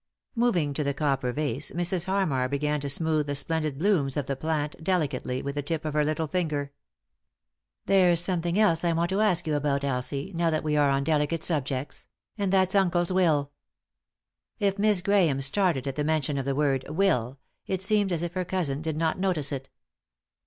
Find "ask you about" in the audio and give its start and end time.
9.21-9.83